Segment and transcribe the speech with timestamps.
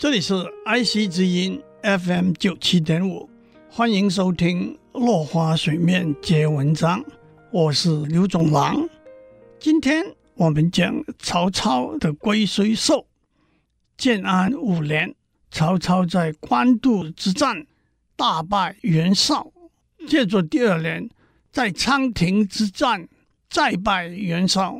[0.00, 0.32] 这里是
[0.64, 3.28] 爱惜之音 FM 九七点五，
[3.68, 7.02] 欢迎收听《落花水面接文章》，
[7.52, 8.88] 我是刘总郎。
[9.58, 10.02] 今天
[10.36, 13.06] 我们讲曹操的归虽寿。
[13.98, 15.14] 建安五年，
[15.50, 17.66] 曹操在官渡之战
[18.16, 19.52] 大败袁绍，
[20.08, 21.10] 接着第二年
[21.52, 23.06] 在仓亭之战
[23.50, 24.78] 再败袁绍，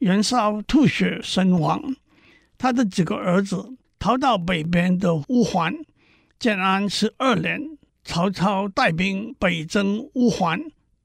[0.00, 1.96] 袁绍吐血身亡，
[2.58, 3.78] 他的几个儿子。
[4.00, 5.74] 逃到北边的乌桓，
[6.38, 7.60] 建安十二年，
[8.02, 10.58] 曹操带兵北征乌桓，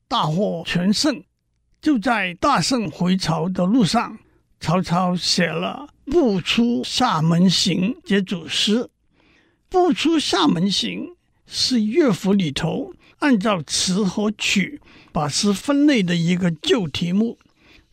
[0.07, 1.21] 大获全胜。
[1.81, 4.17] 就在大胜回朝的路上，
[4.61, 8.83] 曹操写了《步出厦门行》这组诗。
[9.67, 11.01] 《步出厦门行》
[11.45, 14.79] 是乐府里头按照词和曲
[15.11, 17.37] 把诗分类的一个旧题目。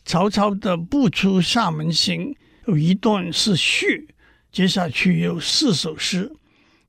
[0.05, 2.33] 曹操的《步出厦门行》
[2.67, 4.07] 有一段是序。
[4.53, 6.31] 接下去有四首诗，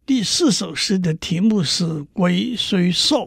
[0.04, 3.20] 第四首诗的题目是《龟虽寿》。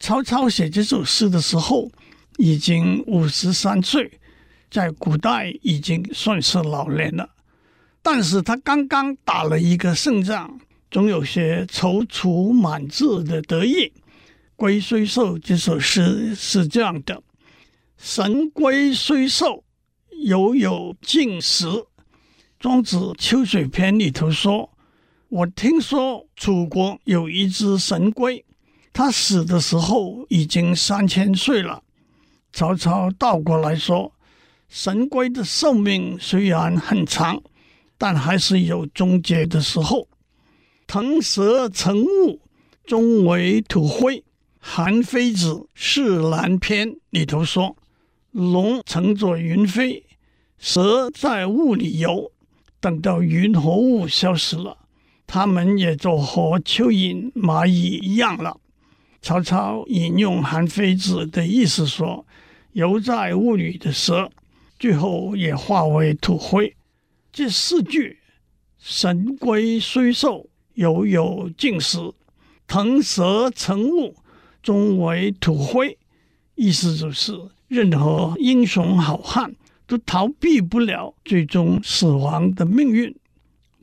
[0.00, 1.88] 曹操写这首诗的时候
[2.36, 4.18] 已经五十三岁，
[4.72, 7.30] 在古代已经算是老年了。
[8.02, 10.58] 但是他刚刚打了一个胜仗，
[10.90, 13.84] 总有些踌躇满志的得意。
[14.56, 17.22] 《龟虽寿》这首诗是这样的
[17.96, 19.62] ：“神龟虽寿，
[20.24, 21.68] 犹有竟时。”
[22.60, 24.68] 庄子《秋水篇》里头说
[25.30, 28.44] ：“我听说楚国有一只神龟，
[28.92, 31.84] 它死的时候已经三千岁了。”
[32.52, 34.12] 曹操倒过来说
[34.68, 37.40] ：“神龟的寿命虽然很长，
[37.96, 40.08] 但还是有终结的时候。”
[40.88, 42.40] 《腾蛇乘雾，
[42.84, 44.16] 终为土灰》
[44.58, 47.76] 《韩非子·释兰篇》里头说
[48.32, 50.04] ：“龙乘着云飞，
[50.58, 52.32] 蛇在雾里游。”
[52.80, 54.78] 等到云和雾消失了，
[55.26, 58.60] 他们也就和蚯蚓、蚂蚁一样了。
[59.20, 62.24] 曹操引用韩非子的意思说
[62.72, 64.30] ：“犹在雾里的蛇，
[64.78, 66.76] 最后也化为土灰。”
[67.32, 68.18] 这四句
[68.78, 72.14] “神龟虽寿，犹有竟时；
[72.68, 74.14] 腾蛇乘雾，
[74.62, 75.98] 终为土灰”，
[76.54, 77.36] 意思就是
[77.66, 79.52] 任何英雄好汉。
[79.88, 83.16] 都逃避不了最终死亡的命运。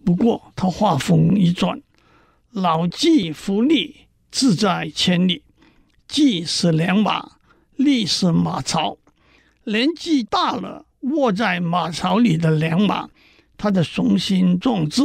[0.06, 1.82] 不过他话锋一转，
[2.52, 3.94] 老骥伏枥，
[4.30, 5.44] 志在千里。
[6.08, 7.32] 骥是良马，
[7.78, 8.98] 櫟是马槽。
[9.64, 13.10] 年纪大了，卧在马槽里的良马，
[13.58, 15.02] 他的雄心壮志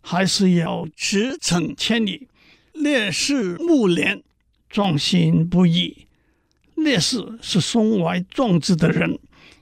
[0.00, 2.28] 还是要驰骋千里。
[2.72, 4.22] 烈士暮年，
[4.70, 6.06] 壮心不已。
[6.74, 9.18] 烈士是胸怀壮志的人。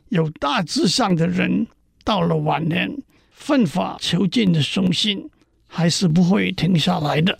[0.09, 1.67] 有大志向的人，
[2.05, 2.97] 到了晚年，
[3.33, 5.29] 奋发求进的雄心
[5.67, 7.39] 还是不会停下来的。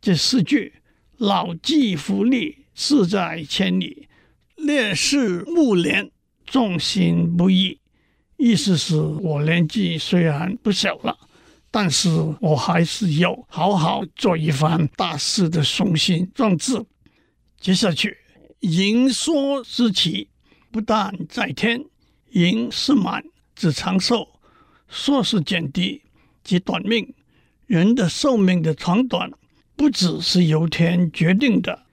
[0.00, 0.72] 这四句
[1.18, 4.08] “老骥伏枥，志在千里；
[4.56, 6.10] 烈士暮年，
[6.46, 7.78] 壮心不已”，
[8.38, 11.18] 意思是我年纪虽然不小了，
[11.70, 12.08] 但是
[12.40, 16.82] 我还是有好好做一番大事的雄心壮志。
[17.60, 18.16] 接下去，
[18.60, 20.28] 吟说之期。
[20.70, 21.84] 不但在天，
[22.30, 23.24] 盈是满，
[23.56, 24.28] 指长寿；
[24.88, 26.02] 缩是减低，
[26.44, 27.12] 即短命。
[27.66, 29.30] 人的寿命的长短，
[29.76, 31.86] 不只是由天决定的。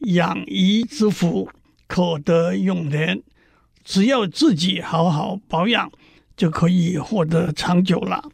[0.00, 1.48] 养怡之福，
[1.86, 3.22] 可得永年。
[3.84, 5.90] 只要自己好好保养，
[6.36, 8.30] 就可以获得长久了。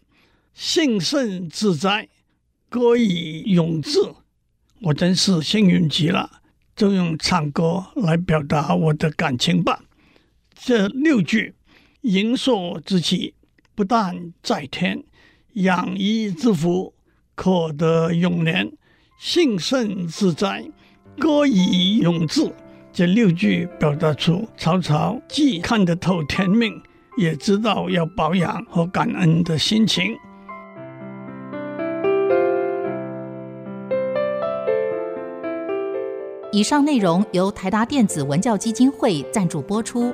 [0.55, 2.09] 幸甚至哉，
[2.71, 3.99] 歌以咏志。
[4.81, 6.42] 我真是幸运极了。
[6.75, 9.81] 就用唱歌来表达我的感情吧。
[10.55, 11.55] 这六句
[12.03, 13.35] 盈缩之气，
[13.75, 14.99] 不但在天；
[15.55, 16.95] 养怡之福，
[17.35, 18.69] 可得永年；
[19.19, 20.65] 幸甚至哉，
[21.19, 22.53] 歌以咏志。
[22.93, 26.83] 这六句表达出曹操既看得透天命，
[27.17, 30.15] 也知道要保养和感恩的心情。
[36.53, 40.13] 以上内容由台达电子文教基金会赞助播出。